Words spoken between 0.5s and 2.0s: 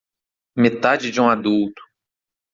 Metade de um adulto